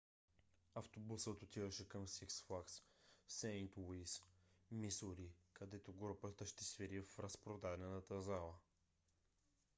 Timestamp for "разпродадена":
7.19-8.01